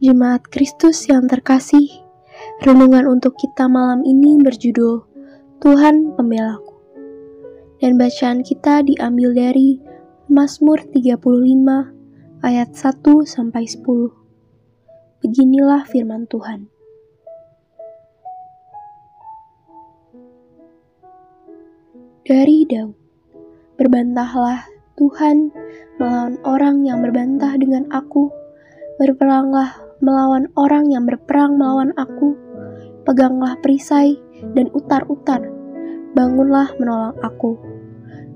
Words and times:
Jemaat 0.00 0.48
Kristus 0.48 1.04
yang 1.12 1.28
terkasih, 1.28 2.00
renungan 2.64 3.04
untuk 3.04 3.36
kita 3.36 3.68
malam 3.68 4.00
ini 4.00 4.40
berjudul 4.40 5.04
Tuhan 5.60 6.16
Pembelaku. 6.16 6.72
Dan 7.84 8.00
bacaan 8.00 8.40
kita 8.40 8.80
diambil 8.80 9.36
dari 9.36 9.76
Mazmur 10.24 10.80
35 10.88 11.20
ayat 12.40 12.72
1 12.72 13.28
sampai 13.28 13.68
10. 13.68 15.20
Beginilah 15.20 15.84
firman 15.84 16.24
Tuhan. 16.32 16.72
Dari 22.24 22.64
Daud, 22.64 22.96
berbantahlah 23.76 24.64
Tuhan 24.96 25.52
melawan 26.00 26.40
orang 26.48 26.88
yang 26.88 27.04
berbantah 27.04 27.52
dengan 27.60 27.84
aku, 27.92 28.32
berperanglah 28.96 29.89
melawan 30.00 30.48
orang 30.56 30.88
yang 30.88 31.04
berperang 31.04 31.60
melawan 31.60 31.92
aku. 32.00 32.34
Peganglah 33.04 33.56
perisai 33.60 34.16
dan 34.56 34.72
utar-utar, 34.72 35.44
bangunlah 36.16 36.72
menolong 36.80 37.16
aku. 37.20 37.60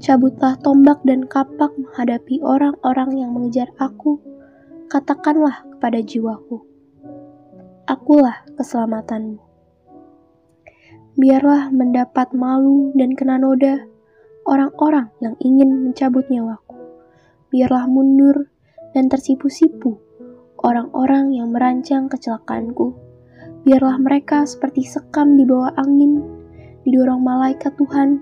Cabutlah 0.00 0.56
tombak 0.64 1.04
dan 1.04 1.28
kapak 1.28 1.76
menghadapi 1.76 2.40
orang-orang 2.40 3.20
yang 3.20 3.30
mengejar 3.36 3.68
aku. 3.76 4.20
Katakanlah 4.88 5.62
kepada 5.76 6.00
jiwaku, 6.00 6.64
Akulah 7.84 8.42
keselamatanmu. 8.56 9.38
Biarlah 11.20 11.68
mendapat 11.68 12.32
malu 12.32 12.96
dan 12.96 13.12
kena 13.12 13.36
noda 13.36 13.84
orang-orang 14.48 15.12
yang 15.20 15.36
ingin 15.38 15.84
mencabut 15.84 16.24
nyawaku. 16.32 16.80
Biarlah 17.52 17.84
mundur 17.86 18.48
dan 18.96 19.06
tersipu-sipu 19.12 20.09
orang-orang 20.60 21.32
yang 21.32 21.52
merancang 21.52 22.08
kecelakaanku. 22.08 22.92
Biarlah 23.64 24.00
mereka 24.00 24.44
seperti 24.48 24.84
sekam 24.84 25.36
di 25.36 25.44
bawah 25.44 25.72
angin, 25.76 26.20
didorong 26.84 27.20
malaikat 27.20 27.76
Tuhan. 27.76 28.20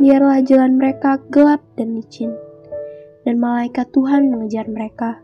Biarlah 0.00 0.40
jalan 0.44 0.80
mereka 0.80 1.20
gelap 1.28 1.60
dan 1.76 1.92
licin, 1.92 2.32
dan 3.28 3.36
malaikat 3.36 3.92
Tuhan 3.92 4.32
mengejar 4.32 4.64
mereka. 4.68 5.20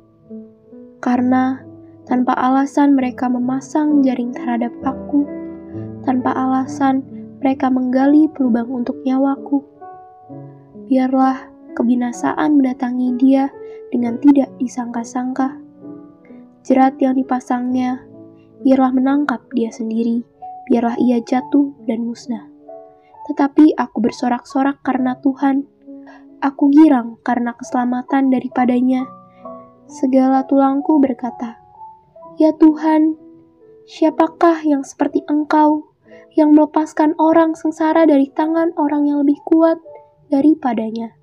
Karena 1.00 1.64
tanpa 2.04 2.36
alasan 2.36 2.92
mereka 2.92 3.32
memasang 3.32 4.04
jaring 4.04 4.36
terhadap 4.36 4.72
aku, 4.84 5.24
tanpa 6.04 6.36
alasan 6.36 7.00
mereka 7.40 7.72
menggali 7.72 8.28
pelubang 8.36 8.68
untuk 8.68 9.00
nyawaku. 9.08 9.64
Biarlah 10.88 11.48
kebinasaan 11.72 12.60
mendatangi 12.60 13.16
dia 13.16 13.48
dengan 13.88 14.20
tidak 14.20 14.52
disangka-sangka 14.60 15.67
jerat 16.68 17.00
yang 17.00 17.16
dipasangnya, 17.16 18.04
biarlah 18.60 18.92
menangkap 18.92 19.40
dia 19.56 19.72
sendiri, 19.72 20.20
biarlah 20.68 21.00
ia 21.00 21.16
jatuh 21.24 21.72
dan 21.88 22.04
musnah. 22.04 22.44
Tetapi 23.32 23.72
aku 23.72 24.04
bersorak-sorak 24.04 24.84
karena 24.84 25.16
Tuhan, 25.24 25.64
aku 26.44 26.68
girang 26.68 27.16
karena 27.24 27.56
keselamatan 27.56 28.28
daripadanya. 28.28 29.08
Segala 29.88 30.44
tulangku 30.44 31.00
berkata, 31.00 31.56
Ya 32.36 32.52
Tuhan, 32.52 33.16
siapakah 33.88 34.60
yang 34.60 34.84
seperti 34.84 35.24
Engkau, 35.24 35.96
yang 36.36 36.52
melepaskan 36.52 37.16
orang 37.16 37.56
sengsara 37.56 38.04
dari 38.04 38.28
tangan 38.28 38.76
orang 38.76 39.08
yang 39.08 39.24
lebih 39.24 39.40
kuat 39.48 39.80
daripadanya? 40.28 41.16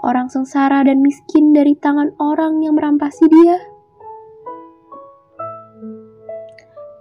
Orang 0.00 0.32
sengsara 0.32 0.80
dan 0.88 1.04
miskin 1.04 1.52
dari 1.52 1.76
tangan 1.76 2.16
orang 2.16 2.64
yang 2.64 2.80
merampasi 2.80 3.28
dia? 3.28 3.69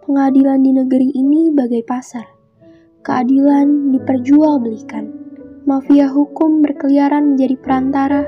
Pengadilan 0.10 0.66
di 0.66 0.74
negeri 0.74 1.14
ini 1.14 1.54
bagai 1.54 1.86
pasar. 1.86 2.26
Keadilan 3.06 3.94
diperjualbelikan. 3.94 5.06
Mafia 5.70 6.10
hukum 6.10 6.66
berkeliaran 6.66 7.38
menjadi 7.38 7.54
perantara. 7.62 8.26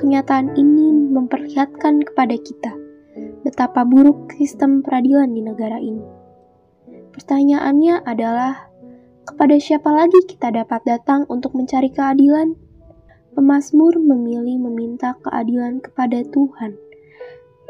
Kenyataan 0.00 0.56
ini 0.56 1.12
memperlihatkan 1.12 2.08
kepada 2.08 2.40
kita 2.40 2.72
betapa 3.44 3.84
buruk 3.84 4.32
sistem 4.32 4.80
peradilan 4.80 5.28
di 5.28 5.44
negara 5.44 5.76
ini. 5.76 6.00
Pertanyaannya 7.12 8.00
adalah, 8.08 8.72
kepada 9.28 9.60
siapa 9.60 9.92
lagi 9.92 10.24
kita 10.24 10.56
dapat 10.56 10.88
datang 10.88 11.28
untuk 11.28 11.52
mencari 11.52 11.92
keadilan? 11.92 12.56
Pemasmur 13.36 14.00
memilih 14.00 14.56
meminta 14.56 15.20
keadilan 15.20 15.84
kepada 15.84 16.24
Tuhan. 16.32 16.80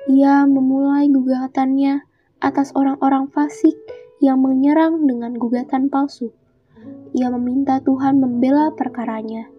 Ia 0.06 0.46
memulai 0.46 1.10
gugatannya 1.10 2.13
atas 2.40 2.72
orang-orang 2.72 3.30
fasik 3.30 3.76
yang 4.22 4.40
menyerang 4.40 5.04
dengan 5.04 5.36
gugatan 5.36 5.92
palsu. 5.92 6.32
Ia 7.14 7.30
meminta 7.30 7.78
Tuhan 7.84 8.18
membela 8.18 8.74
perkaranya. 8.74 9.50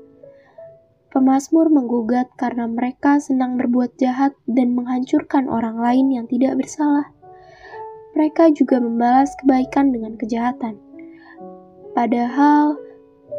Pemasmur 1.14 1.72
menggugat 1.72 2.28
karena 2.36 2.68
mereka 2.68 3.24
senang 3.24 3.56
berbuat 3.56 3.96
jahat 3.96 4.36
dan 4.52 4.76
menghancurkan 4.76 5.48
orang 5.48 5.80
lain 5.80 6.12
yang 6.12 6.26
tidak 6.28 6.60
bersalah. 6.60 7.08
Mereka 8.16 8.52
juga 8.52 8.84
membalas 8.84 9.32
kebaikan 9.40 9.96
dengan 9.96 10.20
kejahatan. 10.20 10.76
Padahal 11.96 12.76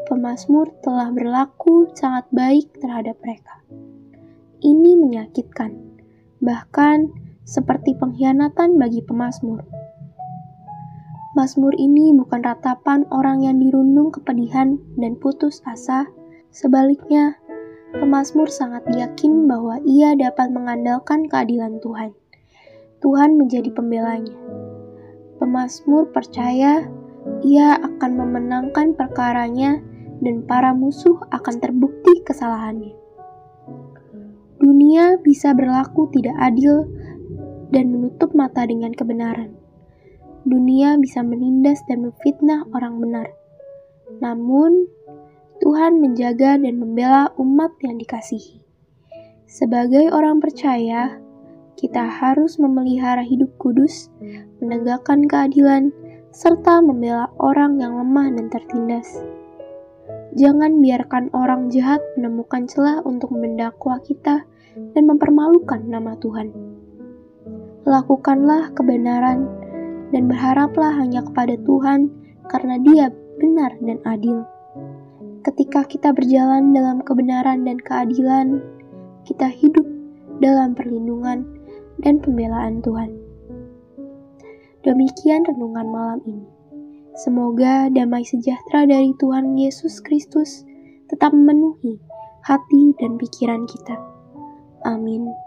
Pemasmur 0.07 0.71
telah 0.87 1.11
berlaku 1.11 1.91
sangat 1.99 2.31
baik 2.31 2.71
terhadap 2.79 3.19
mereka. 3.27 3.59
Ini 4.63 4.95
menyakitkan. 5.03 5.75
Bahkan 6.39 7.26
seperti 7.47 7.95
pengkhianatan 7.95 8.75
bagi 8.75 9.07
pemazmur. 9.07 9.63
Mazmur 11.39 11.73
ini 11.79 12.11
bukan 12.17 12.43
ratapan 12.43 13.07
orang 13.15 13.47
yang 13.47 13.63
dirundung 13.63 14.11
kepedihan 14.11 14.83
dan 14.99 15.15
putus 15.15 15.63
asa. 15.63 16.11
Sebaliknya, 16.51 17.39
pemazmur 17.95 18.51
sangat 18.51 18.89
yakin 18.91 19.47
bahwa 19.47 19.79
ia 19.87 20.17
dapat 20.19 20.51
mengandalkan 20.51 21.29
keadilan 21.31 21.79
Tuhan. 21.79 22.17
Tuhan 23.05 23.39
menjadi 23.39 23.71
pembelanya. 23.71 24.35
Pemazmur 25.37 26.11
percaya 26.11 26.89
ia 27.45 27.69
akan 27.79 28.11
memenangkan 28.17 28.97
perkaranya 28.97 29.79
dan 30.25 30.43
para 30.49 30.73
musuh 30.73 31.21
akan 31.29 31.61
terbukti 31.61 32.25
kesalahannya. 32.25 32.97
Dunia 34.57 35.21
bisa 35.21 35.53
berlaku 35.53 36.09
tidak 36.17 36.35
adil 36.41 36.89
dan 37.71 37.91
menutup 37.91 38.33
mata 38.33 38.67
dengan 38.67 38.93
kebenaran. 38.95 39.55
Dunia 40.47 40.95
bisa 41.03 41.27
menindas 41.27 41.83
dan 41.91 42.07
memfitnah 42.07 42.67
orang 42.71 43.03
benar. 43.03 43.29
Namun, 44.23 44.87
Tuhan 45.59 45.99
menjaga 45.99 46.61
dan 46.61 46.79
membela 46.79 47.35
umat 47.41 47.75
yang 47.83 47.99
dikasihi. 47.99 48.63
Sebagai 49.51 50.13
orang 50.15 50.39
percaya, 50.39 51.19
kita 51.75 52.07
harus 52.07 52.57
memelihara 52.57 53.23
hidup 53.27 53.53
kudus, 53.59 54.09
menegakkan 54.63 55.27
keadilan, 55.27 55.91
serta 56.33 56.85
membela 56.85 57.33
orang 57.41 57.81
yang 57.81 57.97
lemah 57.97 58.33
dan 58.33 58.47
tertindas. 58.49 59.09
Jangan 60.37 60.85
biarkan 60.85 61.33
orang 61.33 61.73
jahat 61.73 62.05
menemukan 62.21 62.69
celah 62.69 63.01
untuk 63.09 63.33
mendakwa 63.33 63.97
kita 64.05 64.45
dan 64.77 65.05
mempermalukan 65.09 65.81
nama 65.89 66.13
Tuhan. 66.21 66.66
Lakukanlah 67.87 68.75
kebenaran 68.75 69.47
dan 70.11 70.27
berharaplah 70.27 70.91
hanya 70.99 71.23
kepada 71.23 71.55
Tuhan 71.63 72.11
karena 72.51 72.83
Dia 72.83 73.15
benar 73.39 73.79
dan 73.79 74.03
adil. 74.03 74.43
Ketika 75.47 75.87
kita 75.87 76.11
berjalan 76.11 76.75
dalam 76.75 76.99
kebenaran 77.07 77.63
dan 77.63 77.79
keadilan, 77.79 78.59
kita 79.23 79.47
hidup 79.47 79.87
dalam 80.43 80.75
perlindungan 80.75 81.47
dan 82.03 82.19
pembelaan 82.19 82.83
Tuhan. 82.83 83.15
Demikian 84.83 85.47
renungan 85.47 85.87
malam 85.87 86.21
ini. 86.27 86.47
Semoga 87.15 87.87
damai 87.89 88.27
sejahtera 88.27 88.85
dari 88.85 89.15
Tuhan 89.17 89.55
Yesus 89.55 90.03
Kristus 90.03 90.67
tetap 91.07 91.31
memenuhi 91.31 92.03
hati 92.43 92.95
dan 92.99 93.15
pikiran 93.15 93.65
kita. 93.71 93.95
Amin. 94.83 95.46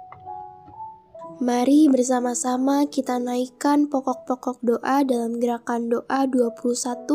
Mari 1.40 1.88
bersama-sama 1.88 2.84
kita 2.92 3.16
naikkan 3.16 3.88
pokok-pokok 3.88 4.60
doa 4.60 5.08
dalam 5.08 5.40
gerakan 5.40 5.88
doa 5.88 6.28
21 6.28 7.08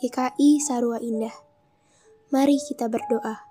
GKI 0.00 0.56
Sarua 0.56 0.96
Indah. 1.04 1.36
Mari 2.32 2.56
kita 2.64 2.88
berdoa. 2.88 3.47